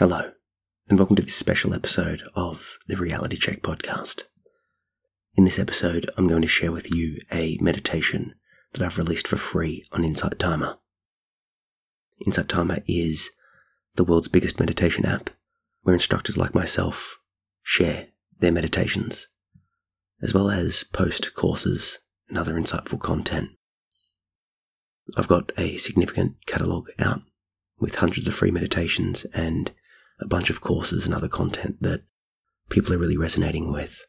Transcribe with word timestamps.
Hello, 0.00 0.30
and 0.88 0.98
welcome 0.98 1.16
to 1.16 1.22
this 1.22 1.34
special 1.34 1.74
episode 1.74 2.22
of 2.34 2.78
the 2.86 2.96
Reality 2.96 3.36
Check 3.36 3.60
podcast. 3.60 4.22
In 5.34 5.44
this 5.44 5.58
episode, 5.58 6.10
I'm 6.16 6.26
going 6.26 6.40
to 6.40 6.48
share 6.48 6.72
with 6.72 6.90
you 6.90 7.18
a 7.30 7.58
meditation 7.60 8.34
that 8.72 8.80
I've 8.80 8.96
released 8.96 9.28
for 9.28 9.36
free 9.36 9.84
on 9.92 10.02
Insight 10.02 10.38
Timer. 10.38 10.78
Insight 12.24 12.48
Timer 12.48 12.78
is 12.88 13.28
the 13.96 14.02
world's 14.02 14.28
biggest 14.28 14.58
meditation 14.58 15.04
app 15.04 15.28
where 15.82 15.92
instructors 15.92 16.38
like 16.38 16.54
myself 16.54 17.18
share 17.62 18.06
their 18.38 18.52
meditations, 18.52 19.28
as 20.22 20.32
well 20.32 20.50
as 20.50 20.82
post 20.82 21.34
courses 21.34 21.98
and 22.30 22.38
other 22.38 22.54
insightful 22.54 22.98
content. 22.98 23.50
I've 25.14 25.28
got 25.28 25.52
a 25.58 25.76
significant 25.76 26.36
catalogue 26.46 26.86
out 26.98 27.20
with 27.78 27.96
hundreds 27.96 28.26
of 28.26 28.34
free 28.34 28.50
meditations 28.50 29.26
and 29.34 29.72
a 30.20 30.26
bunch 30.26 30.50
of 30.50 30.60
courses 30.60 31.06
and 31.06 31.14
other 31.14 31.28
content 31.28 31.82
that 31.82 32.02
people 32.68 32.92
are 32.94 32.98
really 32.98 33.16
resonating 33.16 33.72
with. 33.72 34.02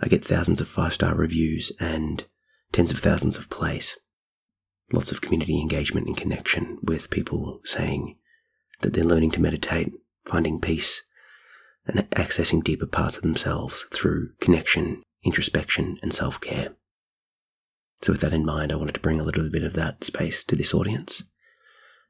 I 0.00 0.08
get 0.08 0.24
thousands 0.24 0.60
of 0.60 0.68
five 0.68 0.92
star 0.92 1.14
reviews 1.14 1.72
and 1.78 2.24
tens 2.72 2.90
of 2.90 2.98
thousands 2.98 3.36
of 3.36 3.50
plays. 3.50 3.96
Lots 4.92 5.12
of 5.12 5.20
community 5.20 5.60
engagement 5.60 6.06
and 6.06 6.16
connection 6.16 6.78
with 6.82 7.10
people 7.10 7.60
saying 7.64 8.16
that 8.80 8.92
they're 8.92 9.04
learning 9.04 9.30
to 9.32 9.40
meditate, 9.40 9.92
finding 10.24 10.60
peace, 10.60 11.02
and 11.86 11.98
accessing 12.10 12.62
deeper 12.62 12.86
parts 12.86 13.16
of 13.16 13.22
themselves 13.22 13.86
through 13.92 14.30
connection, 14.40 15.02
introspection, 15.24 15.98
and 16.02 16.12
self 16.12 16.40
care. 16.40 16.74
So, 18.02 18.12
with 18.12 18.20
that 18.22 18.32
in 18.32 18.44
mind, 18.44 18.72
I 18.72 18.76
wanted 18.76 18.94
to 18.94 19.00
bring 19.00 19.20
a 19.20 19.24
little 19.24 19.48
bit 19.48 19.62
of 19.62 19.74
that 19.74 20.04
space 20.04 20.44
to 20.44 20.56
this 20.56 20.74
audience. 20.74 21.22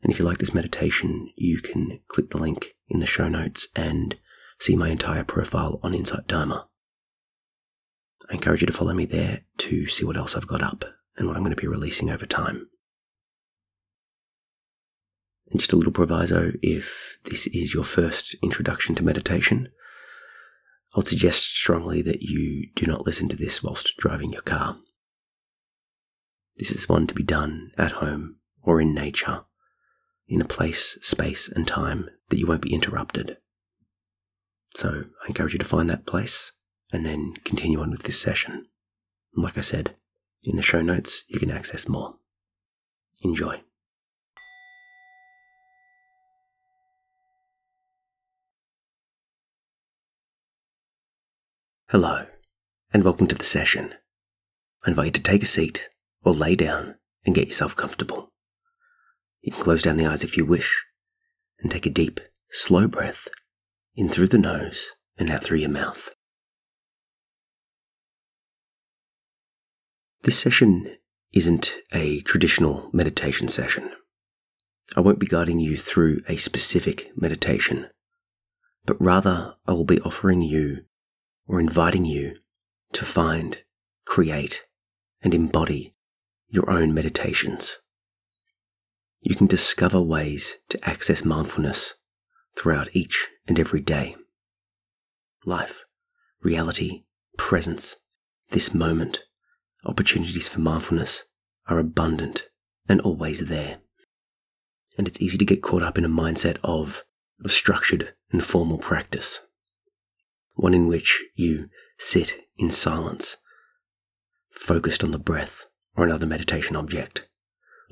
And 0.02 0.12
if 0.12 0.18
you 0.18 0.24
like 0.24 0.38
this 0.38 0.54
meditation, 0.54 1.30
you 1.36 1.60
can 1.60 2.00
click 2.08 2.30
the 2.30 2.38
link 2.38 2.74
in 2.88 3.00
the 3.00 3.06
show 3.06 3.28
notes 3.28 3.68
and 3.76 4.16
see 4.58 4.74
my 4.74 4.88
entire 4.88 5.24
profile 5.24 5.78
on 5.82 5.94
Insight 5.94 6.28
Timer. 6.28 6.64
I 8.30 8.34
encourage 8.34 8.62
you 8.62 8.66
to 8.66 8.72
follow 8.72 8.94
me 8.94 9.04
there 9.04 9.42
to 9.58 9.86
see 9.86 10.04
what 10.04 10.16
else 10.16 10.36
I've 10.36 10.46
got 10.46 10.62
up 10.62 10.84
and 11.16 11.26
what 11.26 11.36
I'm 11.36 11.42
going 11.42 11.54
to 11.54 11.60
be 11.60 11.68
releasing 11.68 12.10
over 12.10 12.26
time. 12.26 12.68
And 15.50 15.60
just 15.60 15.72
a 15.72 15.76
little 15.76 15.92
proviso 15.92 16.52
if 16.62 17.18
this 17.24 17.46
is 17.48 17.74
your 17.74 17.84
first 17.84 18.34
introduction 18.42 18.94
to 18.94 19.04
meditation, 19.04 19.68
I 20.94 20.98
would 20.98 21.08
suggest 21.08 21.54
strongly 21.54 22.02
that 22.02 22.22
you 22.22 22.68
do 22.74 22.86
not 22.86 23.06
listen 23.06 23.28
to 23.28 23.36
this 23.36 23.62
whilst 23.62 23.96
driving 23.96 24.32
your 24.32 24.42
car. 24.42 24.78
This 26.56 26.70
is 26.70 26.88
one 26.88 27.06
to 27.06 27.14
be 27.14 27.22
done 27.22 27.70
at 27.78 27.92
home 27.92 28.36
or 28.62 28.80
in 28.80 28.94
nature, 28.94 29.44
in 30.28 30.40
a 30.40 30.46
place, 30.46 30.98
space, 31.02 31.48
and 31.48 31.66
time 31.66 32.08
that 32.28 32.38
you 32.38 32.46
won't 32.46 32.62
be 32.62 32.74
interrupted. 32.74 33.36
So 34.74 35.04
I 35.22 35.28
encourage 35.28 35.52
you 35.52 35.58
to 35.58 35.64
find 35.64 35.88
that 35.90 36.06
place 36.06 36.52
and 36.92 37.04
then 37.04 37.34
continue 37.44 37.80
on 37.80 37.90
with 37.90 38.04
this 38.04 38.20
session. 38.20 38.66
And 39.34 39.44
like 39.44 39.58
I 39.58 39.62
said, 39.62 39.96
in 40.42 40.56
the 40.56 40.62
show 40.62 40.82
notes, 40.82 41.22
you 41.28 41.38
can 41.38 41.50
access 41.50 41.88
more. 41.88 42.16
Enjoy. 43.22 43.60
Hello, 51.90 52.24
and 52.94 53.04
welcome 53.04 53.26
to 53.26 53.34
the 53.34 53.44
session. 53.44 53.94
I 54.84 54.90
invite 54.90 55.06
you 55.06 55.12
to 55.12 55.22
take 55.22 55.42
a 55.42 55.46
seat 55.46 55.90
or 56.24 56.32
lay 56.32 56.56
down 56.56 56.94
and 57.26 57.34
get 57.34 57.48
yourself 57.48 57.76
comfortable. 57.76 58.31
You 59.42 59.52
can 59.52 59.62
close 59.62 59.82
down 59.82 59.96
the 59.96 60.06
eyes 60.06 60.24
if 60.24 60.36
you 60.36 60.46
wish 60.46 60.84
and 61.58 61.70
take 61.70 61.84
a 61.84 61.90
deep, 61.90 62.20
slow 62.50 62.86
breath 62.86 63.28
in 63.94 64.08
through 64.08 64.28
the 64.28 64.38
nose 64.38 64.90
and 65.18 65.30
out 65.30 65.42
through 65.42 65.58
your 65.58 65.68
mouth. 65.68 66.14
This 70.22 70.38
session 70.38 70.96
isn't 71.32 71.74
a 71.92 72.20
traditional 72.20 72.88
meditation 72.92 73.48
session. 73.48 73.90
I 74.94 75.00
won't 75.00 75.18
be 75.18 75.26
guiding 75.26 75.58
you 75.58 75.76
through 75.76 76.22
a 76.28 76.36
specific 76.36 77.10
meditation, 77.16 77.88
but 78.86 79.00
rather 79.00 79.56
I 79.66 79.72
will 79.72 79.84
be 79.84 80.00
offering 80.02 80.42
you 80.42 80.84
or 81.48 81.58
inviting 81.58 82.04
you 82.04 82.36
to 82.92 83.04
find, 83.04 83.58
create, 84.04 84.62
and 85.22 85.34
embody 85.34 85.94
your 86.48 86.70
own 86.70 86.94
meditations. 86.94 87.78
You 89.22 89.36
can 89.36 89.46
discover 89.46 90.02
ways 90.02 90.56
to 90.70 90.88
access 90.88 91.24
mindfulness 91.24 91.94
throughout 92.56 92.88
each 92.92 93.28
and 93.46 93.58
every 93.58 93.80
day. 93.80 94.16
Life, 95.46 95.84
reality, 96.42 97.04
presence, 97.38 97.96
this 98.50 98.74
moment, 98.74 99.22
opportunities 99.84 100.48
for 100.48 100.58
mindfulness 100.58 101.22
are 101.68 101.78
abundant 101.78 102.48
and 102.88 103.00
always 103.00 103.46
there. 103.46 103.78
And 104.98 105.06
it's 105.06 105.20
easy 105.20 105.38
to 105.38 105.44
get 105.44 105.62
caught 105.62 105.84
up 105.84 105.96
in 105.96 106.04
a 106.04 106.08
mindset 106.08 106.58
of, 106.64 107.04
of 107.44 107.52
structured 107.52 108.14
and 108.32 108.42
formal 108.42 108.78
practice. 108.78 109.40
One 110.54 110.74
in 110.74 110.88
which 110.88 111.22
you 111.36 111.70
sit 111.96 112.34
in 112.58 112.72
silence, 112.72 113.36
focused 114.50 115.04
on 115.04 115.12
the 115.12 115.18
breath 115.18 115.66
or 115.96 116.04
another 116.04 116.26
meditation 116.26 116.74
object, 116.74 117.28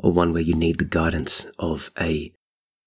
or 0.02 0.12
one 0.12 0.32
where 0.32 0.42
you 0.42 0.54
need 0.54 0.78
the 0.78 0.84
guidance 0.84 1.46
of 1.58 1.90
a 2.00 2.32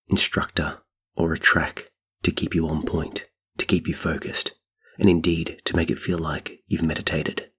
instructor 0.08 0.80
or 1.16 1.32
a 1.32 1.40
track 1.40 1.92
to 2.24 2.32
keep 2.32 2.56
you 2.56 2.68
on 2.68 2.84
point, 2.84 3.30
to 3.58 3.66
keep 3.66 3.88
you 3.88 3.94
focused, 3.94 4.54
and 4.98 5.08
indeed 5.08 5.62
to 5.64 5.76
make 5.76 5.92
it 5.92 6.00
feel 6.00 6.18
like 6.18 6.60
you've 6.68 6.82
meditated. 6.82 7.52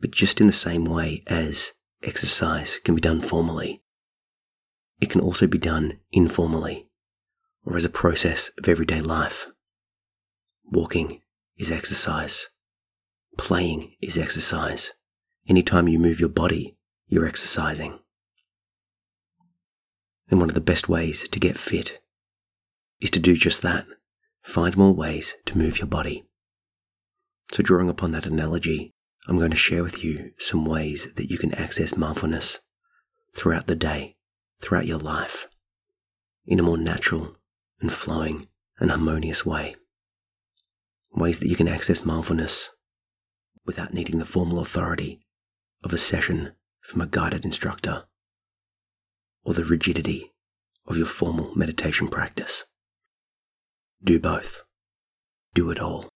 But 0.00 0.10
just 0.10 0.40
in 0.40 0.46
the 0.46 0.52
same 0.54 0.86
way 0.86 1.22
as 1.26 1.72
exercise 2.02 2.78
can 2.82 2.94
be 2.94 3.00
done 3.00 3.20
formally, 3.20 3.82
it 5.00 5.10
can 5.10 5.20
also 5.20 5.46
be 5.46 5.58
done 5.58 5.98
informally, 6.12 6.88
or 7.66 7.76
as 7.76 7.84
a 7.84 7.90
process 7.90 8.50
of 8.56 8.68
everyday 8.68 9.02
life. 9.02 9.48
Walking 10.64 11.20
is 11.58 11.70
exercise. 11.70 12.48
Playing 13.36 13.96
is 14.00 14.16
exercise. 14.16 14.92
Anytime 15.46 15.88
you 15.88 15.98
move 15.98 16.20
your 16.20 16.28
body, 16.28 16.76
you're 17.12 17.26
exercising. 17.26 17.98
And 20.30 20.40
one 20.40 20.48
of 20.48 20.54
the 20.54 20.62
best 20.62 20.88
ways 20.88 21.28
to 21.28 21.38
get 21.38 21.58
fit 21.58 22.00
is 23.02 23.10
to 23.10 23.18
do 23.18 23.34
just 23.34 23.60
that. 23.60 23.84
Find 24.42 24.78
more 24.78 24.94
ways 24.94 25.34
to 25.44 25.58
move 25.58 25.76
your 25.76 25.88
body. 25.88 26.24
So, 27.52 27.62
drawing 27.62 27.90
upon 27.90 28.12
that 28.12 28.24
analogy, 28.24 28.94
I'm 29.28 29.36
going 29.36 29.50
to 29.50 29.56
share 29.58 29.82
with 29.82 30.02
you 30.02 30.30
some 30.38 30.64
ways 30.64 31.12
that 31.12 31.30
you 31.30 31.36
can 31.36 31.54
access 31.54 31.98
mindfulness 31.98 32.60
throughout 33.36 33.66
the 33.66 33.74
day, 33.74 34.16
throughout 34.62 34.86
your 34.86 34.98
life, 34.98 35.48
in 36.46 36.58
a 36.58 36.62
more 36.62 36.78
natural 36.78 37.36
and 37.82 37.92
flowing 37.92 38.48
and 38.80 38.90
harmonious 38.90 39.44
way. 39.44 39.76
Ways 41.14 41.40
that 41.40 41.48
you 41.48 41.56
can 41.56 41.68
access 41.68 42.06
mindfulness 42.06 42.70
without 43.66 43.92
needing 43.92 44.18
the 44.18 44.24
formal 44.24 44.60
authority 44.60 45.20
of 45.84 45.92
a 45.92 45.98
session 45.98 46.54
from 46.82 47.00
a 47.00 47.06
guided 47.06 47.44
instructor 47.44 48.04
or 49.44 49.54
the 49.54 49.64
rigidity 49.64 50.32
of 50.86 50.96
your 50.96 51.06
formal 51.06 51.54
meditation 51.54 52.08
practice. 52.08 52.64
Do 54.02 54.18
both. 54.18 54.64
Do 55.54 55.70
it 55.70 55.78
all. 55.78 56.08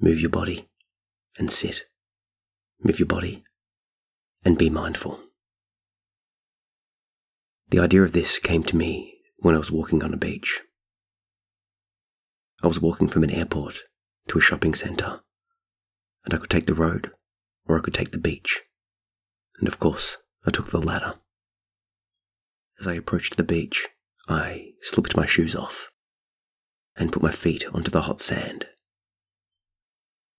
Move 0.00 0.20
your 0.20 0.30
body 0.30 0.68
and 1.38 1.50
sit. 1.50 1.84
Move 2.82 2.98
your 2.98 3.06
body 3.06 3.44
and 4.44 4.58
be 4.58 4.70
mindful. 4.70 5.20
The 7.68 7.80
idea 7.80 8.02
of 8.02 8.12
this 8.12 8.38
came 8.38 8.62
to 8.64 8.76
me 8.76 9.18
when 9.38 9.54
I 9.54 9.58
was 9.58 9.72
walking 9.72 10.02
on 10.02 10.14
a 10.14 10.18
beach. 10.18 10.62
I 12.62 12.66
was 12.66 12.80
walking 12.80 13.08
from 13.08 13.24
an 13.24 13.30
airport 13.30 13.82
to 14.28 14.38
a 14.38 14.40
shopping 14.40 14.74
centre, 14.74 15.20
and 16.24 16.32
I 16.32 16.38
could 16.38 16.50
take 16.50 16.66
the 16.66 16.74
road 16.74 17.10
or 17.66 17.78
I 17.78 17.82
could 17.82 17.94
take 17.94 18.12
the 18.12 18.18
beach 18.18 18.62
and 19.58 19.68
of 19.68 19.78
course, 19.78 20.18
I 20.46 20.50
took 20.50 20.70
the 20.70 20.80
latter. 20.80 21.14
As 22.80 22.86
I 22.86 22.94
approached 22.94 23.36
the 23.36 23.42
beach, 23.42 23.88
I 24.28 24.72
slipped 24.82 25.16
my 25.16 25.26
shoes 25.26 25.54
off 25.54 25.90
and 26.96 27.12
put 27.12 27.22
my 27.22 27.30
feet 27.30 27.64
onto 27.72 27.90
the 27.90 28.02
hot 28.02 28.20
sand. 28.20 28.66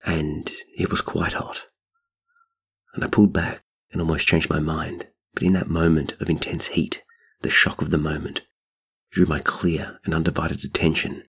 And 0.04 0.52
it 0.76 0.90
was 0.90 1.00
quite 1.00 1.32
hot. 1.32 1.66
And 2.94 3.04
I 3.04 3.08
pulled 3.08 3.32
back 3.32 3.62
and 3.92 4.00
almost 4.00 4.28
changed 4.28 4.50
my 4.50 4.60
mind, 4.60 5.08
but 5.34 5.42
in 5.42 5.52
that 5.54 5.68
moment 5.68 6.14
of 6.20 6.30
intense 6.30 6.68
heat, 6.68 7.02
the 7.42 7.50
shock 7.50 7.82
of 7.82 7.90
the 7.90 7.98
moment 7.98 8.42
drew 9.10 9.26
my 9.26 9.40
clear 9.40 9.98
and 10.04 10.14
undivided 10.14 10.64
attention 10.64 11.24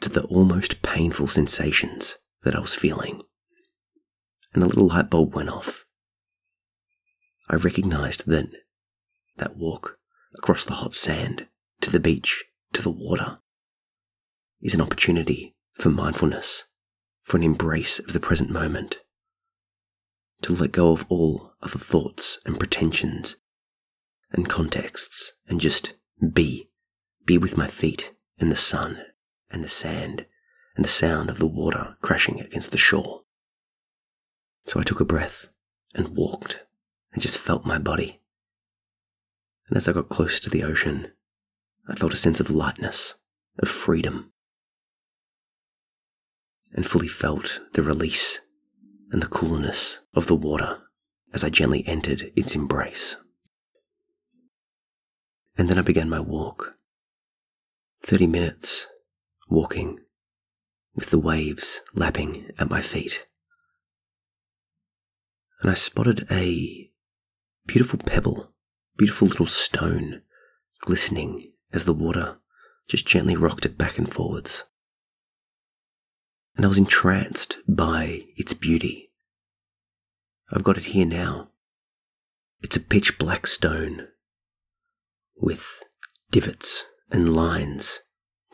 to 0.00 0.08
the 0.08 0.24
almost 0.24 0.82
painful 0.82 1.26
sensations 1.26 2.16
that 2.42 2.54
I 2.54 2.60
was 2.60 2.74
feeling. 2.74 3.22
And 4.54 4.62
a 4.62 4.66
little 4.66 4.86
light 4.86 5.10
bulb 5.10 5.34
went 5.34 5.50
off 5.50 5.84
I 7.48 7.56
recognized 7.56 8.24
then 8.26 8.52
that 9.36 9.56
walk 9.56 9.98
across 10.34 10.64
the 10.64 10.74
hot 10.74 10.94
sand 10.94 11.46
to 11.80 11.90
the 11.90 12.00
beach 12.00 12.44
to 12.74 12.82
the 12.82 12.90
water 12.90 13.38
is 14.60 14.74
an 14.74 14.80
opportunity 14.80 15.56
for 15.74 15.88
mindfulness, 15.88 16.64
for 17.22 17.36
an 17.36 17.42
embrace 17.42 17.98
of 17.98 18.12
the 18.12 18.20
present 18.20 18.50
moment, 18.50 18.98
to 20.42 20.54
let 20.54 20.72
go 20.72 20.92
of 20.92 21.06
all 21.08 21.52
other 21.62 21.78
thoughts 21.78 22.38
and 22.44 22.58
pretensions 22.58 23.36
and 24.30 24.48
contexts 24.48 25.32
and 25.48 25.60
just 25.60 25.94
be, 26.32 26.68
be 27.24 27.38
with 27.38 27.56
my 27.56 27.68
feet 27.68 28.12
in 28.38 28.50
the 28.50 28.56
sun 28.56 29.02
and 29.50 29.64
the 29.64 29.68
sand 29.68 30.26
and 30.76 30.84
the 30.84 30.90
sound 30.90 31.30
of 31.30 31.38
the 31.38 31.46
water 31.46 31.96
crashing 32.02 32.40
against 32.40 32.72
the 32.72 32.78
shore. 32.78 33.22
So 34.66 34.78
I 34.78 34.82
took 34.82 35.00
a 35.00 35.04
breath 35.04 35.48
and 35.94 36.16
walked 36.16 36.60
and 37.18 37.22
just 37.24 37.38
felt 37.38 37.66
my 37.66 37.78
body. 37.78 38.20
And 39.66 39.76
as 39.76 39.88
I 39.88 39.92
got 39.92 40.08
close 40.08 40.38
to 40.38 40.48
the 40.48 40.62
ocean, 40.62 41.10
I 41.88 41.96
felt 41.96 42.12
a 42.12 42.16
sense 42.16 42.38
of 42.38 42.48
lightness, 42.48 43.16
of 43.58 43.68
freedom, 43.68 44.32
and 46.72 46.86
fully 46.86 47.08
felt 47.08 47.58
the 47.72 47.82
release 47.82 48.38
and 49.10 49.20
the 49.20 49.26
coolness 49.26 49.98
of 50.14 50.28
the 50.28 50.36
water 50.36 50.78
as 51.34 51.42
I 51.42 51.50
gently 51.50 51.84
entered 51.88 52.30
its 52.36 52.54
embrace. 52.54 53.16
And 55.56 55.68
then 55.68 55.76
I 55.76 55.82
began 55.82 56.08
my 56.08 56.20
walk. 56.20 56.76
30 58.04 58.28
minutes 58.28 58.86
walking 59.48 59.98
with 60.94 61.10
the 61.10 61.18
waves 61.18 61.80
lapping 61.94 62.52
at 62.60 62.70
my 62.70 62.80
feet. 62.80 63.26
And 65.60 65.68
I 65.68 65.74
spotted 65.74 66.24
a 66.30 66.87
beautiful 67.68 68.00
pebble, 68.00 68.52
beautiful 68.96 69.28
little 69.28 69.46
stone 69.46 70.22
glistening 70.80 71.52
as 71.72 71.84
the 71.84 71.94
water 71.94 72.38
just 72.88 73.06
gently 73.06 73.36
rocked 73.36 73.64
it 73.64 73.78
back 73.78 73.96
and 73.98 74.12
forwards 74.12 74.64
and 76.58 76.64
I 76.64 76.68
was 76.68 76.78
entranced 76.78 77.58
by 77.68 78.24
its 78.36 78.52
beauty. 78.52 79.12
I've 80.52 80.64
got 80.64 80.76
it 80.76 80.86
here 80.86 81.06
now. 81.06 81.50
It's 82.60 82.76
a 82.76 82.80
pitch 82.80 83.16
black 83.16 83.46
stone 83.46 84.08
with 85.36 85.84
divots 86.32 86.86
and 87.12 87.34
lines 87.34 88.00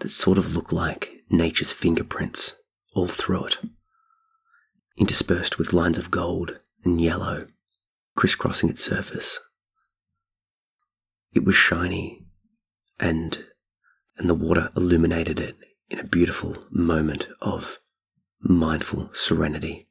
that 0.01 0.11
sort 0.11 0.37
of 0.37 0.55
look 0.55 0.71
like 0.71 1.23
nature's 1.31 1.73
fingerprints 1.73 2.57
all 2.95 3.09
through 3.09 3.47
it, 3.47 3.59
interspersed 4.99 5.57
with 5.59 5.73
lines 5.73 5.97
of 5.97 6.11
gold 6.11 6.61
and 6.85 7.01
yellow 7.01 7.47
crisscrossing 8.15 8.69
its 8.69 8.85
surface. 8.85 9.41
It 11.33 11.45
was 11.45 11.55
shiny 11.55 12.25
and 13.01 13.45
and 14.17 14.31
the 14.31 14.35
water 14.35 14.71
illuminated 14.77 15.41
it 15.41 15.57
in 15.91 15.99
a 15.99 16.07
beautiful 16.07 16.57
moment 16.71 17.27
of 17.41 17.79
mindful 18.41 19.11
serenity. 19.13 19.89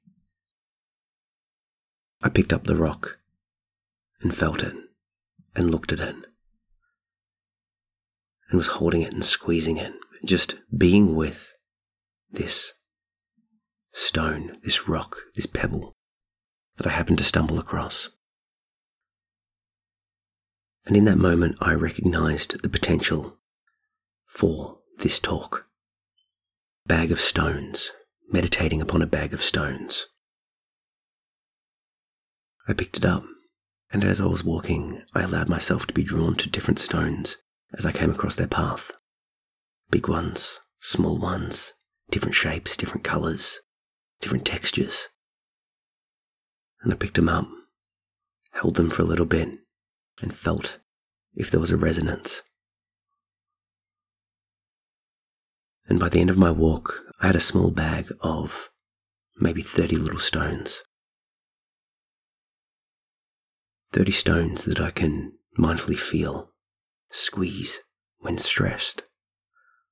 I 2.21 2.29
picked 2.29 2.53
up 2.53 2.63
the 2.63 2.77
rock 2.77 3.19
and 4.21 4.33
felt 4.33 4.63
it 4.63 4.75
and 5.55 5.69
looked 5.69 5.91
at 5.91 5.99
it 5.99 6.15
and 8.49 8.57
was 8.57 8.67
holding 8.67 9.01
it 9.01 9.13
and 9.13 9.25
squeezing 9.25 9.77
it, 9.77 9.93
just 10.23 10.59
being 10.75 11.15
with 11.15 11.51
this 12.31 12.73
stone, 13.91 14.57
this 14.63 14.87
rock, 14.87 15.17
this 15.35 15.45
pebble 15.45 15.92
that 16.77 16.87
I 16.87 16.91
happened 16.91 17.17
to 17.19 17.23
stumble 17.23 17.59
across. 17.59 18.09
And 20.85 20.97
in 20.97 21.05
that 21.05 21.17
moment, 21.17 21.57
I 21.61 21.73
recognized 21.73 22.61
the 22.61 22.69
potential 22.69 23.37
for 24.25 24.79
this 24.99 25.19
talk. 25.19 25.67
Bag 26.85 27.11
of 27.11 27.19
stones 27.19 27.91
meditating 28.33 28.81
upon 28.81 29.01
a 29.01 29.07
bag 29.07 29.33
of 29.33 29.43
stones. 29.43 30.07
I 32.67 32.73
picked 32.73 32.97
it 32.97 33.05
up, 33.05 33.23
and 33.91 34.03
as 34.03 34.19
I 34.19 34.25
was 34.25 34.43
walking, 34.43 35.03
I 35.13 35.21
allowed 35.21 35.49
myself 35.49 35.85
to 35.87 35.93
be 35.93 36.03
drawn 36.03 36.35
to 36.37 36.49
different 36.49 36.79
stones 36.79 37.37
as 37.77 37.85
I 37.85 37.91
came 37.91 38.09
across 38.09 38.35
their 38.35 38.47
path. 38.47 38.91
Big 39.91 40.07
ones, 40.07 40.59
small 40.79 41.19
ones, 41.19 41.73
different 42.09 42.33
shapes, 42.33 42.75
different 42.75 43.03
colours, 43.03 43.59
different 44.19 44.45
textures. 44.45 45.09
And 46.83 46.93
I 46.93 46.95
picked 46.95 47.15
them 47.15 47.29
up, 47.29 47.47
held 48.51 48.75
them 48.75 48.89
for 48.89 49.01
a 49.01 49.05
little 49.05 49.25
bit, 49.25 49.49
and 50.21 50.35
felt 50.35 50.79
if 51.33 51.49
there 51.49 51.59
was 51.59 51.71
a 51.71 51.77
resonance. 51.77 52.43
And 55.87 55.99
by 55.99 56.09
the 56.09 56.19
end 56.19 56.29
of 56.29 56.37
my 56.37 56.51
walk, 56.51 57.01
I 57.19 57.27
had 57.27 57.35
a 57.35 57.41
small 57.41 57.71
bag 57.71 58.11
of 58.21 58.69
maybe 59.37 59.61
30 59.61 59.97
little 59.97 60.19
stones. 60.19 60.81
30 63.91 64.11
stones 64.11 64.65
that 64.65 64.79
I 64.79 64.89
can 64.89 65.33
mindfully 65.57 65.97
feel, 65.97 66.51
squeeze 67.11 67.79
when 68.19 68.37
stressed, 68.37 69.03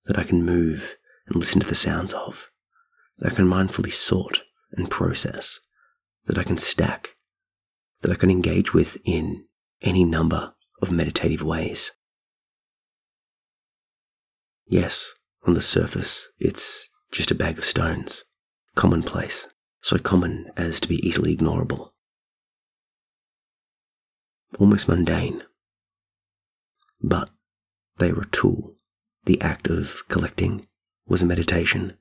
that 0.05 0.17
I 0.17 0.23
can 0.23 0.43
move 0.43 0.95
and 1.27 1.35
listen 1.35 1.59
to 1.59 1.67
the 1.67 1.75
sounds 1.75 2.13
of, 2.13 2.49
that 3.19 3.33
I 3.33 3.35
can 3.35 3.47
mindfully 3.47 3.93
sort 3.93 4.41
and 4.71 4.89
process, 4.89 5.59
that 6.25 6.38
I 6.38 6.44
can 6.44 6.57
stack, 6.57 7.15
that 8.01 8.12
I 8.12 8.15
can 8.15 8.29
engage 8.29 8.73
with 8.73 8.97
in 9.03 9.45
any 9.81 10.03
number 10.03 10.53
of 10.81 10.91
meditative 10.91 11.44
ways. 11.44 11.91
Yes, 14.68 15.12
on 15.45 15.53
the 15.53 15.62
surface, 15.62 16.29
it's 16.39 16.89
just 17.12 17.31
a 17.31 17.35
bag 17.35 17.57
of 17.57 17.65
stones, 17.65 18.23
commonplace, 18.75 19.47
so 19.81 19.97
common 19.97 20.51
as 20.56 20.79
to 20.79 20.88
be 20.88 21.06
easily 21.06 21.35
ignorable. 21.35 21.89
Almost 24.59 24.88
mundane. 24.88 25.44
But 27.01 27.29
they 27.97 28.12
were 28.12 28.24
a 28.24 28.29
tool. 28.29 28.75
The 29.25 29.41
act 29.41 29.67
of 29.67 30.03
collecting 30.07 30.67
was 31.07 31.21
a 31.21 31.25
meditation. 31.25 31.97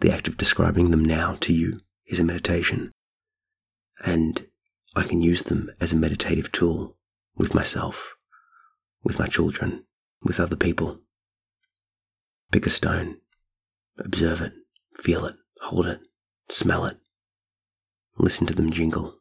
The 0.00 0.12
act 0.12 0.28
of 0.28 0.36
describing 0.36 0.90
them 0.90 1.04
now 1.04 1.36
to 1.40 1.52
you 1.52 1.80
is 2.06 2.18
a 2.18 2.24
meditation. 2.24 2.92
And 4.02 4.46
I 4.96 5.02
can 5.02 5.20
use 5.20 5.42
them 5.42 5.70
as 5.80 5.92
a 5.92 5.96
meditative 5.96 6.52
tool 6.52 6.96
with 7.36 7.54
myself, 7.54 8.14
with 9.02 9.18
my 9.18 9.26
children, 9.26 9.84
with 10.22 10.40
other 10.40 10.56
people. 10.56 11.00
Pick 12.50 12.66
a 12.66 12.70
stone, 12.70 13.18
observe 13.98 14.40
it, 14.40 14.52
feel 14.94 15.24
it, 15.24 15.34
hold 15.60 15.86
it, 15.86 16.00
smell 16.48 16.86
it, 16.86 16.98
listen 18.18 18.46
to 18.46 18.54
them 18.54 18.70
jingle. 18.70 19.20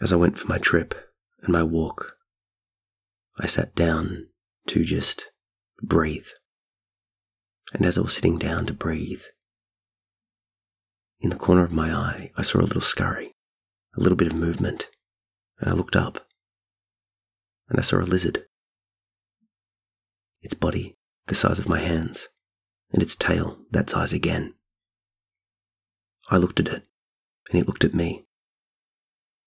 As 0.00 0.12
I 0.12 0.16
went 0.16 0.38
for 0.38 0.48
my 0.48 0.58
trip 0.58 0.94
and 1.42 1.52
my 1.52 1.62
walk, 1.62 2.16
I 3.38 3.46
sat 3.46 3.74
down 3.74 4.28
to 4.66 4.84
just 4.84 5.28
breathe. 5.82 6.26
And 7.72 7.86
as 7.86 7.96
I 7.96 8.02
was 8.02 8.14
sitting 8.14 8.38
down 8.38 8.66
to 8.66 8.72
breathe, 8.72 9.22
in 11.24 11.30
the 11.30 11.36
corner 11.36 11.64
of 11.64 11.72
my 11.72 11.90
eye, 11.90 12.30
I 12.36 12.42
saw 12.42 12.58
a 12.58 12.68
little 12.68 12.82
scurry, 12.82 13.34
a 13.96 14.00
little 14.00 14.14
bit 14.14 14.30
of 14.30 14.38
movement, 14.38 14.90
and 15.58 15.70
I 15.70 15.72
looked 15.72 15.96
up, 15.96 16.28
and 17.70 17.78
I 17.80 17.82
saw 17.82 17.96
a 17.96 18.04
lizard. 18.04 18.44
Its 20.42 20.52
body 20.52 20.98
the 21.26 21.34
size 21.34 21.58
of 21.58 21.66
my 21.66 21.78
hands, 21.78 22.28
and 22.92 23.02
its 23.02 23.16
tail 23.16 23.56
that 23.70 23.88
size 23.88 24.12
again. 24.12 24.52
I 26.28 26.36
looked 26.36 26.60
at 26.60 26.68
it, 26.68 26.86
and 27.50 27.58
it 27.58 27.66
looked 27.66 27.84
at 27.84 27.94
me. 27.94 28.26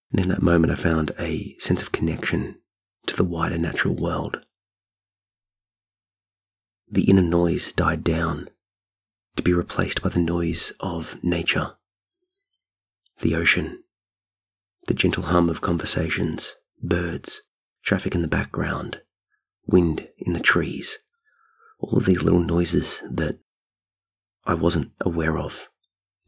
And 0.10 0.20
in 0.20 0.30
that 0.30 0.42
moment, 0.42 0.74
I 0.74 0.76
found 0.76 1.14
a 1.20 1.56
sense 1.60 1.84
of 1.84 1.92
connection 1.92 2.60
to 3.06 3.16
the 3.16 3.24
wider 3.24 3.60
natural 3.60 3.94
world. 3.94 4.44
The 6.90 7.04
inner 7.04 7.22
noise 7.22 7.72
died 7.72 8.04
down 8.04 8.50
to 9.38 9.44
be 9.44 9.54
replaced 9.54 10.02
by 10.02 10.10
the 10.10 10.20
noise 10.20 10.74
of 10.80 11.22
nature, 11.24 11.74
the 13.22 13.36
ocean, 13.36 13.84
the 14.88 14.94
gentle 14.94 15.24
hum 15.24 15.50
of 15.50 15.62
conversations, 15.62 16.56
birds, 16.82 17.42
traffic 17.84 18.14
in 18.14 18.22
the 18.22 18.28
background, 18.28 19.02
wind 19.66 20.10
in 20.18 20.34
the 20.34 20.40
trees 20.40 21.00
all 21.80 21.98
of 21.98 22.06
these 22.06 22.24
little 22.24 22.40
noises 22.40 23.02
that 23.10 23.40
I 24.46 24.54
wasn't 24.54 24.92
aware 25.02 25.38
of 25.38 25.70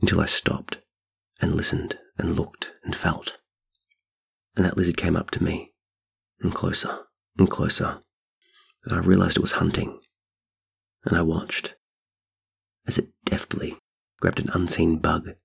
until 0.01 0.21
I 0.21 0.25
stopped 0.25 0.79
and 1.41 1.55
listened 1.55 1.97
and 2.17 2.35
looked 2.35 2.73
and 2.83 2.95
felt. 2.95 3.37
And 4.55 4.65
that 4.65 4.77
lizard 4.77 4.97
came 4.97 5.15
up 5.15 5.31
to 5.31 5.43
me 5.43 5.73
and 6.41 6.53
closer 6.53 6.99
and 7.37 7.49
closer. 7.49 8.01
And 8.85 8.93
I 8.93 8.99
realized 8.99 9.37
it 9.37 9.41
was 9.41 9.53
hunting. 9.53 9.99
And 11.05 11.17
I 11.17 11.21
watched 11.21 11.75
as 12.89 12.98
it 12.98 13.10
deftly 13.24 13.77
grabbed 14.19 14.39
an 14.39 14.50
unseen 14.51 14.98
bug 14.98 15.36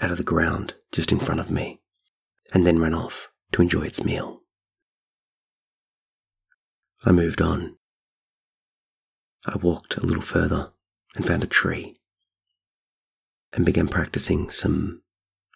out 0.00 0.12
of 0.12 0.18
the 0.18 0.22
ground 0.22 0.74
just 0.92 1.10
in 1.10 1.18
front 1.18 1.40
of 1.40 1.50
me 1.50 1.80
and 2.54 2.64
then 2.64 2.78
ran 2.78 2.94
off 2.94 3.28
to 3.50 3.60
enjoy 3.60 3.82
its 3.82 4.04
meal. 4.04 4.42
I 7.04 7.10
moved 7.10 7.42
on 7.42 7.76
I 9.44 9.56
walked 9.56 9.96
a 9.96 10.06
little 10.06 10.22
further 10.22 10.70
and 11.16 11.26
found 11.26 11.42
a 11.42 11.48
tree 11.48 11.98
and 13.52 13.66
began 13.66 13.88
practicing 13.88 14.50
some 14.50 15.02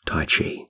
Tai 0.05 0.26
Chi. 0.26 0.67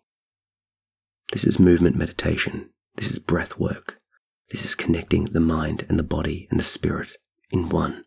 This 1.33 1.45
is 1.45 1.59
movement 1.59 1.97
meditation. 1.97 2.69
This 2.97 3.11
is 3.11 3.19
breath 3.19 3.59
work. 3.59 4.03
This 4.51 4.67
is 4.67 4.75
connecting 4.75 5.25
the 5.25 5.41
mind 5.41 5.87
and 5.89 5.99
the 5.99 6.05
body 6.05 6.47
and 6.51 6.61
the 6.61 6.65
spirit 6.65 7.17
in 7.51 7.71
one. 7.71 8.05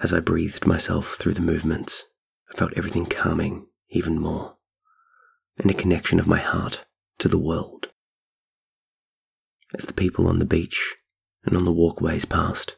As 0.00 0.12
I 0.12 0.20
breathed 0.20 0.66
myself 0.66 1.14
through 1.14 1.34
the 1.34 1.40
movements, 1.40 2.04
I 2.52 2.56
felt 2.56 2.72
everything 2.74 3.06
calming 3.06 3.66
even 3.90 4.18
more, 4.18 4.56
and 5.58 5.70
a 5.70 5.74
connection 5.74 6.20
of 6.20 6.26
my 6.26 6.38
heart 6.38 6.84
to 7.18 7.28
the 7.28 7.38
world. 7.38 7.88
As 9.76 9.84
the 9.86 9.92
people 9.92 10.28
on 10.28 10.38
the 10.38 10.44
beach 10.44 10.96
and 11.44 11.56
on 11.56 11.64
the 11.64 11.72
walkways 11.72 12.24
passed, 12.24 12.76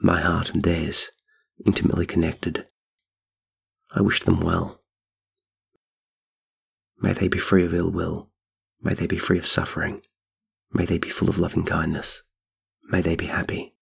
my 0.00 0.20
heart 0.20 0.50
and 0.50 0.62
theirs 0.62 1.10
intimately 1.64 2.06
connected. 2.06 2.66
I 3.94 4.00
wished 4.02 4.24
them 4.24 4.40
well. 4.40 4.80
May 7.00 7.12
they 7.12 7.28
be 7.28 7.38
free 7.38 7.64
of 7.64 7.74
ill 7.74 7.90
will. 7.90 8.30
May 8.80 8.94
they 8.94 9.06
be 9.06 9.18
free 9.18 9.38
of 9.38 9.46
suffering. 9.46 10.02
May 10.72 10.84
they 10.84 10.98
be 10.98 11.08
full 11.08 11.28
of 11.28 11.38
loving 11.38 11.64
kindness. 11.64 12.22
May 12.84 13.00
they 13.00 13.16
be 13.16 13.26
happy. 13.26 13.75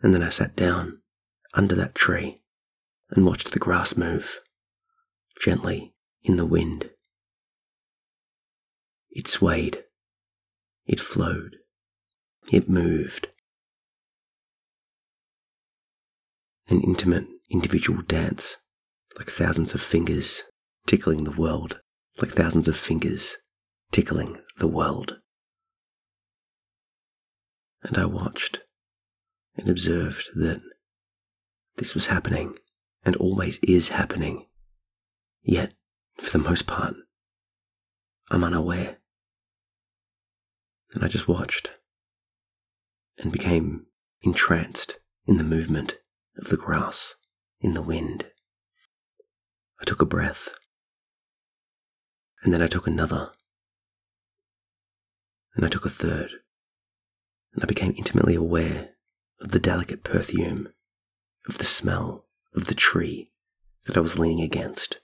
And 0.00 0.14
then 0.14 0.22
I 0.22 0.28
sat 0.28 0.54
down 0.54 1.00
under 1.54 1.74
that 1.74 1.94
tree 1.94 2.42
and 3.10 3.26
watched 3.26 3.52
the 3.52 3.58
grass 3.58 3.96
move 3.96 4.40
gently 5.40 5.94
in 6.22 6.36
the 6.36 6.46
wind. 6.46 6.90
It 9.10 9.26
swayed, 9.26 9.84
it 10.86 11.00
flowed, 11.00 11.56
it 12.52 12.68
moved. 12.68 13.28
An 16.68 16.82
intimate 16.82 17.26
individual 17.50 18.02
dance, 18.02 18.58
like 19.16 19.28
thousands 19.28 19.74
of 19.74 19.80
fingers 19.80 20.44
tickling 20.86 21.24
the 21.24 21.30
world, 21.30 21.80
like 22.20 22.30
thousands 22.30 22.68
of 22.68 22.76
fingers 22.76 23.38
tickling 23.90 24.38
the 24.58 24.68
world. 24.68 25.18
And 27.82 27.96
I 27.96 28.04
watched 28.04 28.60
and 29.58 29.68
observed 29.68 30.30
that 30.34 30.62
this 31.76 31.94
was 31.94 32.06
happening 32.06 32.54
and 33.04 33.16
always 33.16 33.58
is 33.58 33.88
happening. 33.88 34.46
Yet, 35.42 35.72
for 36.20 36.30
the 36.30 36.44
most 36.44 36.66
part, 36.66 36.94
I'm 38.30 38.44
unaware. 38.44 38.98
And 40.94 41.04
I 41.04 41.08
just 41.08 41.28
watched 41.28 41.72
and 43.18 43.32
became 43.32 43.86
entranced 44.22 45.00
in 45.26 45.38
the 45.38 45.44
movement 45.44 45.98
of 46.36 46.48
the 46.48 46.56
grass 46.56 47.16
in 47.60 47.74
the 47.74 47.82
wind. 47.82 48.26
I 49.80 49.84
took 49.84 50.00
a 50.00 50.06
breath, 50.06 50.48
and 52.42 52.52
then 52.52 52.62
I 52.62 52.68
took 52.68 52.86
another, 52.86 53.30
and 55.54 55.64
I 55.64 55.68
took 55.68 55.84
a 55.84 55.90
third, 55.90 56.30
and 57.52 57.62
I 57.62 57.66
became 57.66 57.94
intimately 57.96 58.34
aware 58.34 58.90
of 59.40 59.52
the 59.52 59.58
delicate 59.58 60.04
perfume, 60.04 60.68
of 61.48 61.58
the 61.58 61.64
smell 61.64 62.26
of 62.54 62.66
the 62.66 62.74
tree 62.74 63.30
that 63.86 63.96
I 63.96 64.00
was 64.00 64.18
leaning 64.18 64.42
against. 64.42 64.98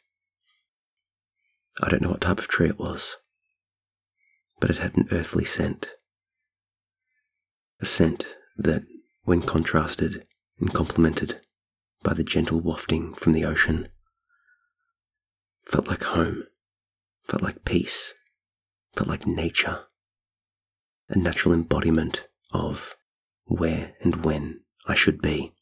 I 1.82 1.88
don't 1.88 2.02
know 2.02 2.10
what 2.10 2.20
type 2.20 2.38
of 2.38 2.48
tree 2.48 2.68
it 2.68 2.78
was, 2.78 3.16
but 4.60 4.70
it 4.70 4.78
had 4.78 4.96
an 4.96 5.08
earthly 5.10 5.44
scent. 5.44 5.90
A 7.80 7.86
scent 7.86 8.26
that, 8.56 8.84
when 9.24 9.42
contrasted 9.42 10.26
and 10.60 10.72
complemented 10.72 11.40
by 12.02 12.14
the 12.14 12.24
gentle 12.24 12.60
wafting 12.60 13.14
from 13.14 13.32
the 13.32 13.44
ocean, 13.44 13.88
felt 15.66 15.88
like 15.88 16.04
home, 16.04 16.44
felt 17.24 17.42
like 17.42 17.64
peace, 17.64 18.14
felt 18.94 19.08
like 19.08 19.26
nature, 19.26 19.84
a 21.08 21.18
natural 21.18 21.54
embodiment 21.54 22.26
of 22.52 22.94
where 23.46 23.94
and 24.00 24.24
when 24.24 24.60
I 24.86 24.94
should 24.94 25.20
be. 25.20 25.54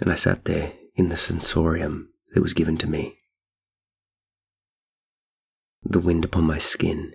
And 0.00 0.10
I 0.10 0.14
sat 0.14 0.44
there 0.44 0.74
in 0.94 1.08
the 1.08 1.16
sensorium 1.16 2.10
that 2.32 2.42
was 2.42 2.54
given 2.54 2.76
to 2.78 2.86
me. 2.86 3.18
The 5.82 6.00
wind 6.00 6.24
upon 6.24 6.44
my 6.44 6.58
skin, 6.58 7.14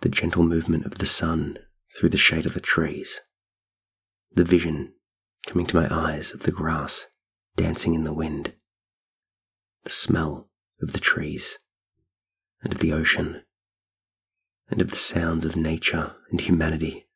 the 0.00 0.08
gentle 0.08 0.44
movement 0.44 0.86
of 0.86 0.98
the 0.98 1.06
sun 1.06 1.58
through 1.96 2.10
the 2.10 2.18
shade 2.18 2.46
of 2.46 2.54
the 2.54 2.60
trees, 2.60 3.20
the 4.32 4.44
vision 4.44 4.92
coming 5.46 5.66
to 5.66 5.76
my 5.76 5.88
eyes 5.90 6.32
of 6.32 6.40
the 6.40 6.52
grass 6.52 7.06
dancing 7.56 7.94
in 7.94 8.04
the 8.04 8.12
wind, 8.12 8.52
the 9.84 9.90
smell 9.90 10.50
of 10.82 10.92
the 10.92 11.00
trees 11.00 11.58
and 12.62 12.72
of 12.72 12.80
the 12.80 12.92
ocean 12.92 13.42
and 14.68 14.80
of 14.80 14.90
the 14.90 14.96
sounds 14.96 15.44
of 15.44 15.56
nature 15.56 16.14
and 16.30 16.40
humanity 16.40 17.06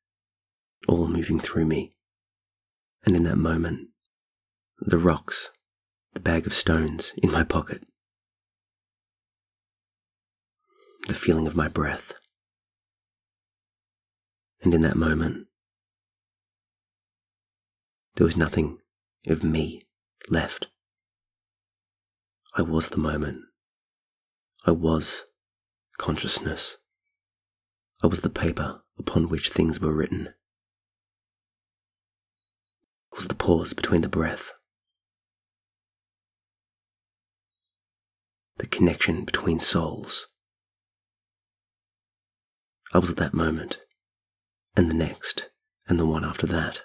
all 0.89 1.09
moving 1.09 1.41
through 1.41 1.67
me. 1.67 1.93
And 3.05 3.17
in 3.17 3.25
that 3.25 3.37
moment, 3.37 3.89
the 4.79 4.99
rocks, 4.99 5.51
the 6.15 6.21
bag 6.21 6.47
of 6.47 6.55
stones 6.55 7.13
in 7.23 7.31
my 7.31 7.45
pocket, 7.45 7.83
the 11.07 11.15
feeling 11.15 11.47
of 11.47 11.57
my 11.57 11.69
breath. 11.69 12.13
And 14.63 14.75
in 14.75 14.83
that 14.83 14.97
moment, 14.97 15.47
there 18.17 18.27
was 18.27 18.37
nothing 18.37 18.79
of 19.27 19.43
me 19.43 19.83
left. 20.29 20.69
I 22.55 22.63
was 22.63 22.89
the 22.89 22.99
moment. 22.99 23.41
I 24.67 24.73
was 24.73 25.25
consciousness. 25.97 26.77
I 28.03 28.07
was 28.07 28.23
the 28.23 28.31
paper 28.31 28.81
upon 28.99 29.29
which 29.29 29.51
things 29.51 29.79
were 29.79 29.93
written. 29.93 30.29
I 33.13 33.17
was 33.17 33.29
the 33.29 33.35
pause 33.35 33.75
between 33.75 34.01
the 34.01 34.09
breath. 34.09 34.53
The 38.57 38.67
connection 38.67 39.25
between 39.25 39.61
souls. 39.61 40.29
I 42.93 42.99
was 42.99 43.11
at 43.11 43.17
that 43.19 43.35
moment, 43.35 43.81
and 44.75 44.89
the 44.89 44.95
next, 44.95 45.51
and 45.87 46.01
the 46.01 46.07
one 46.07 46.25
after 46.25 46.47
that. 46.47 46.83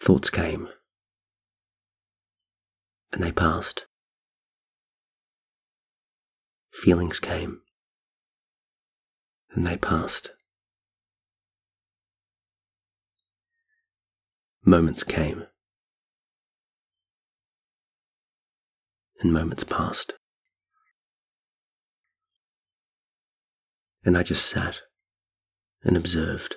Thoughts 0.00 0.30
came, 0.30 0.68
and 3.12 3.22
they 3.22 3.32
passed. 3.32 3.84
Feelings 6.72 7.18
came, 7.18 7.60
and 9.52 9.66
they 9.66 9.76
passed. 9.76 10.30
Moments 14.64 15.02
came, 15.02 15.46
and 19.20 19.32
moments 19.32 19.64
passed. 19.64 20.12
And 24.04 24.16
I 24.16 24.22
just 24.22 24.46
sat 24.46 24.82
and 25.82 25.96
observed. 25.96 26.56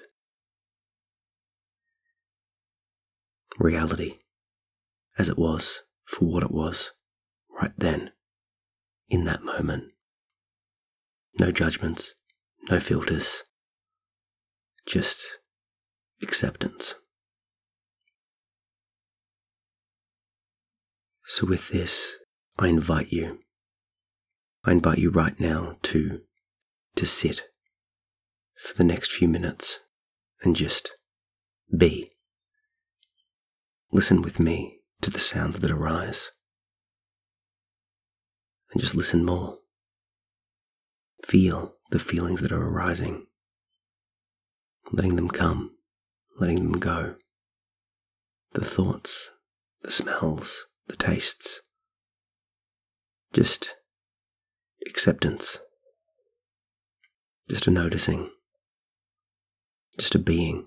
Reality 3.60 4.20
as 5.18 5.30
it 5.30 5.38
was 5.38 5.82
for 6.06 6.26
what 6.26 6.44
it 6.44 6.52
was 6.52 6.92
right 7.60 7.74
then, 7.78 8.12
in 9.10 9.26
that 9.26 9.44
moment. 9.44 9.92
No 11.40 11.52
judgments, 11.52 12.14
no 12.70 12.80
filters, 12.80 13.44
just 14.86 15.26
acceptance. 16.22 16.96
So, 21.26 21.48
with 21.48 21.70
this, 21.70 22.16
I 22.60 22.68
invite 22.68 23.12
you, 23.12 23.40
I 24.66 24.74
invite 24.74 24.98
you 24.98 25.10
right 25.10 25.40
now 25.40 25.78
to, 25.84 26.22
to 26.96 27.06
sit 27.06 27.46
for 28.62 28.76
the 28.76 28.84
next 28.84 29.12
few 29.12 29.28
minutes 29.28 29.80
and 30.44 30.56
just 30.56 30.92
be. 31.76 32.12
Listen 33.92 34.22
with 34.22 34.40
me 34.40 34.80
to 35.02 35.10
the 35.10 35.20
sounds 35.20 35.60
that 35.60 35.72
arise. 35.72 36.32
And 38.72 38.82
just 38.82 38.96
listen 38.96 39.26
more. 39.26 39.61
Feel 41.24 41.76
the 41.92 42.00
feelings 42.00 42.42
that 42.42 42.52
are 42.52 42.68
arising, 42.68 43.28
letting 44.92 45.16
them 45.16 45.30
come, 45.30 45.76
letting 46.40 46.58
them 46.58 46.80
go. 46.80 47.16
The 48.54 48.66
thoughts, 48.66 49.32
the 49.84 49.92
smells, 49.92 50.66
the 50.88 50.96
tastes. 50.96 51.62
Just 53.34 53.76
acceptance, 54.88 55.60
just 57.50 57.68
a 57.68 57.72
noticing, 57.72 58.30
just 59.98 60.16
a 60.16 60.20
being, 60.20 60.66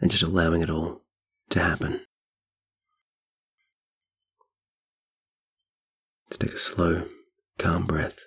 and 0.00 0.10
just 0.10 0.22
allowing 0.22 0.62
it 0.62 0.70
all 0.70 1.02
to 1.50 1.60
happen. 1.60 2.02
Let's 6.26 6.38
take 6.38 6.54
a 6.54 6.58
slow, 6.58 7.04
calm 7.58 7.86
breath 7.86 8.20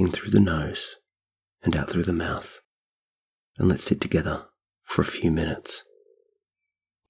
in 0.00 0.10
through 0.10 0.30
the 0.30 0.40
nose 0.40 0.96
and 1.62 1.76
out 1.76 1.90
through 1.90 2.04
the 2.04 2.12
mouth. 2.12 2.58
And 3.58 3.68
let's 3.68 3.84
sit 3.84 4.00
together 4.00 4.46
for 4.82 5.02
a 5.02 5.04
few 5.04 5.30
minutes 5.30 5.84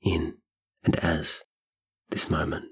in 0.03 0.39
and 0.83 0.97
as 0.97 1.45
this 2.09 2.29
moment. 2.29 2.65